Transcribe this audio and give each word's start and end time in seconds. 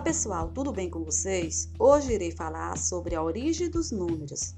pessoal, 0.00 0.48
tudo 0.48 0.72
bem 0.72 0.90
com 0.90 1.04
vocês? 1.04 1.70
Hoje 1.78 2.12
irei 2.12 2.32
falar 2.32 2.76
sobre 2.76 3.14
a 3.14 3.22
origem 3.22 3.70
dos 3.70 3.92
números. 3.92 4.52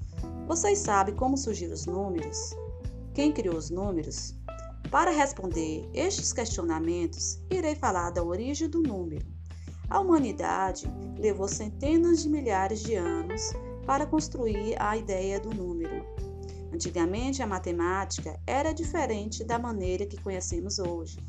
Vocês 0.47 0.79
sabem 0.79 1.13
como 1.13 1.37
surgiram 1.37 1.75
os 1.75 1.85
números? 1.85 2.55
Quem 3.13 3.31
criou 3.31 3.55
os 3.55 3.69
números? 3.69 4.33
Para 4.89 5.11
responder 5.11 5.87
estes 5.93 6.33
questionamentos, 6.33 7.39
irei 7.51 7.75
falar 7.75 8.09
da 8.09 8.23
origem 8.23 8.67
do 8.67 8.81
número. 8.81 9.23
A 9.91 9.99
humanidade 9.99 10.91
levou 11.19 11.47
centenas 11.47 12.23
de 12.23 12.29
milhares 12.29 12.81
de 12.81 12.95
anos 12.95 13.53
para 13.85 14.07
construir 14.07 14.75
a 14.81 14.97
ideia 14.97 15.39
do 15.39 15.51
número. 15.53 16.03
Antigamente, 16.73 17.43
a 17.43 17.47
matemática 17.47 18.39
era 18.47 18.73
diferente 18.73 19.43
da 19.43 19.59
maneira 19.59 20.03
que 20.07 20.19
conhecemos 20.19 20.79
hoje. 20.79 21.19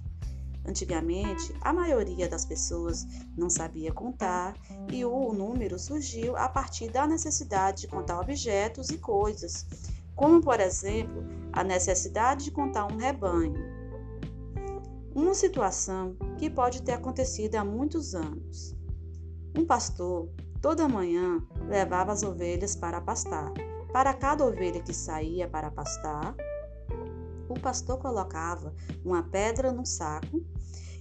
Antigamente, 0.65 1.55
a 1.61 1.73
maioria 1.73 2.29
das 2.29 2.45
pessoas 2.45 3.05
não 3.37 3.51
sabia 3.51 3.93
contar 3.93 4.55
e 4.91 5.05
o 5.05 5.33
número 5.33 5.79
surgiu 5.79 6.37
a 6.37 6.49
partir 6.49 6.89
da 6.89 7.07
necessidade 7.07 7.83
de 7.83 7.89
contar 7.89 8.21
objetos 8.21 8.91
e 8.91 8.99
coisas, 8.99 9.67
como, 10.15 10.41
por 10.41 10.61
exemplo, 10.61 11.25
a 11.53 11.65
necessidade 11.65 12.45
de 12.45 12.51
contar 12.53 12.87
um 12.87 12.97
rebanho. 12.97 13.83
Uma 15.15 15.35
situação 15.35 16.17
que 16.39 16.49
pode 16.49 16.83
ter 16.83 16.93
acontecido 16.93 17.57
há 17.57 17.65
muitos 17.65 18.15
anos. 18.15 18.75
Um 19.59 19.67
pastor, 19.67 20.31
toda 20.61 20.89
manhã, 20.89 21.43
levava 21.69 22.13
as 22.13 22.23
ovelhas 22.23 22.77
para 22.77 23.01
pastar. 23.01 23.53
Para 23.93 24.15
cada 24.15 24.47
ovelha 24.47 24.81
que 24.81 24.95
saía 24.95 25.47
para 25.47 25.71
pastar, 25.71 26.35
o 27.53 27.61
pastor 27.61 27.99
colocava 27.99 28.75
uma 29.05 29.23
pedra 29.23 29.73
no 29.73 29.85
saco 29.85 30.45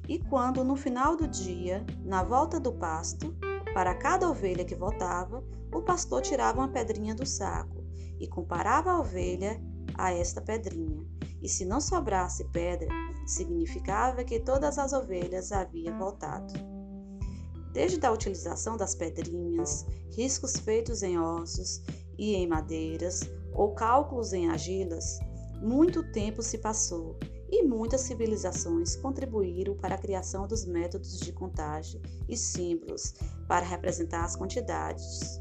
e 0.08 0.20
quando 0.20 0.64
no 0.64 0.76
final 0.76 1.16
do 1.16 1.28
dia, 1.28 1.86
na 2.04 2.24
volta 2.24 2.60
do 2.60 2.74
pasto, 2.74 3.36
para 3.74 3.96
cada 3.96 4.30
ovelha 4.30 4.66
que 4.66 4.76
voltava, 4.76 5.44
o 5.74 5.82
pastor 5.82 6.22
tirava 6.22 6.60
uma 6.60 6.68
pedrinha 6.68 7.16
do 7.16 7.26
saco 7.26 7.84
e 8.20 8.28
comparava 8.28 8.92
a 8.92 9.00
ovelha 9.00 9.62
a 9.96 10.12
esta 10.14 10.42
pedrinha. 10.42 11.06
E 11.42 11.48
se 11.48 11.66
não 11.66 11.80
sobrasse 11.80 12.44
pedra, 12.50 12.90
significava 13.26 14.24
que 14.24 14.40
todas 14.40 14.78
as 14.78 14.94
ovelhas 14.94 15.52
haviam 15.52 15.98
voltado. 15.98 16.54
Desde 17.74 18.06
a 18.06 18.12
utilização 18.12 18.76
das 18.76 18.94
pedrinhas, 18.94 19.86
riscos 20.16 20.58
feitos 20.58 21.02
em 21.04 21.18
ossos 21.18 21.82
e 22.18 22.36
em 22.36 22.48
madeiras, 22.48 23.22
ou 23.54 23.74
cálculos 23.74 24.34
em 24.34 24.50
argilas, 24.50 25.20
muito 25.62 26.04
tempo 26.12 26.42
se 26.42 26.58
passou 26.58 27.18
e 27.50 27.64
muitas 27.64 28.02
civilizações 28.02 28.96
contribuíram 28.96 29.76
para 29.76 29.96
a 29.96 29.98
criação 29.98 30.48
dos 30.48 30.66
métodos 30.66 31.20
de 31.20 31.32
contagem 31.32 32.02
e 32.28 32.36
símbolos 32.36 33.14
para 33.48 33.66
representar 33.66 34.24
as 34.24 34.36
quantidades. 34.36 35.40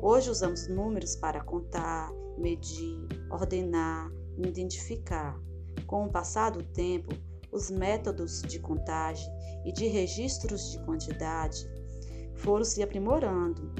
Hoje 0.00 0.30
usamos 0.30 0.68
números 0.68 1.16
para 1.16 1.42
contar, 1.42 2.12
medir, 2.38 2.96
ordenar, 3.30 4.10
identificar. 4.38 5.38
Com 5.86 6.06
o 6.06 6.10
passar 6.10 6.50
do 6.50 6.62
tempo, 6.62 7.12
os 7.50 7.70
métodos 7.70 8.42
de 8.42 8.60
contagem 8.60 9.28
e 9.64 9.72
de 9.72 9.88
registros 9.88 10.70
de 10.70 10.78
quantidade 10.84 11.68
foram 12.36 12.64
se 12.64 12.82
aprimorando. 12.82 13.72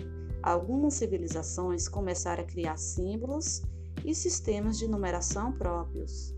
Algumas 0.42 0.94
civilizações 0.94 1.88
começaram 1.88 2.42
a 2.42 2.46
criar 2.46 2.76
símbolos 2.76 3.62
e 4.04 4.14
sistemas 4.14 4.78
de 4.78 4.88
numeração 4.88 5.52
próprios, 5.52 6.34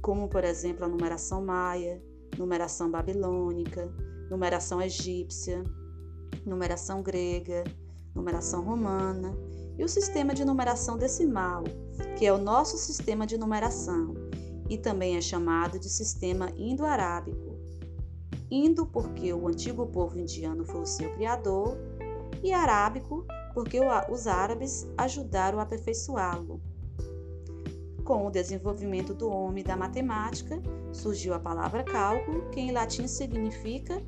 como 0.00 0.28
por 0.28 0.44
exemplo 0.44 0.84
a 0.84 0.88
numeração 0.88 1.44
maia, 1.44 2.02
numeração 2.38 2.90
babilônica, 2.90 3.92
numeração 4.30 4.80
egípcia, 4.80 5.62
numeração 6.44 7.02
grega, 7.02 7.64
numeração 8.14 8.62
romana 8.62 9.36
e 9.78 9.84
o 9.84 9.88
sistema 9.88 10.34
de 10.34 10.44
numeração 10.44 10.96
decimal, 10.96 11.64
que 12.18 12.26
é 12.26 12.32
o 12.32 12.38
nosso 12.38 12.76
sistema 12.76 13.26
de 13.26 13.38
numeração 13.38 14.14
e 14.68 14.78
também 14.78 15.16
é 15.16 15.20
chamado 15.20 15.78
de 15.78 15.88
sistema 15.88 16.50
indo-arábico. 16.56 17.52
Indo 18.50 18.86
porque 18.86 19.32
o 19.32 19.48
antigo 19.48 19.86
povo 19.86 20.18
indiano 20.18 20.64
foi 20.64 20.82
o 20.82 20.86
seu 20.86 21.12
criador 21.14 21.76
e 22.42 22.52
arábico 22.52 23.24
porque 23.54 23.78
os 24.10 24.26
árabes 24.26 24.86
ajudaram 24.96 25.58
a 25.58 25.62
aperfeiçoá-lo. 25.62 26.60
Com 28.04 28.26
o 28.26 28.30
desenvolvimento 28.30 29.14
do 29.14 29.30
homem 29.30 29.62
da 29.62 29.76
matemática, 29.76 30.60
surgiu 30.92 31.34
a 31.34 31.38
palavra 31.38 31.84
cálculo, 31.84 32.50
que 32.50 32.60
em 32.60 32.72
latim 32.72 33.06
significa 33.06 34.02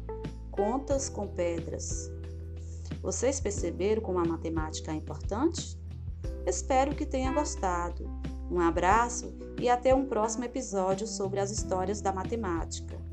contas 0.51 1.09
com 1.09 1.29
pedras. 1.29 2.11
Vocês 3.01 3.39
perceberam 3.39 4.03
como 4.03 4.19
a 4.19 4.25
matemática 4.25 4.91
é 4.91 4.95
importante? 4.95 5.79
Espero 6.47 6.95
que 6.95 7.07
tenha 7.07 7.33
gostado. 7.33 8.09
Um 8.51 8.61
abraço 8.61 9.33
e 9.61 9.69
até 9.69 9.95
um 9.95 10.07
próximo 10.07 10.45
episódio 10.45 11.07
sobre 11.07 11.39
as 11.39 11.51
histórias 11.51 12.01
da 12.01 12.13
matemática. 12.13 13.04